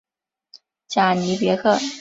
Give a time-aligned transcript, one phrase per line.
[0.87, 1.77] 贾尼别克。